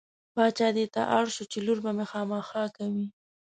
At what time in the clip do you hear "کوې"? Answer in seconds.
2.75-3.05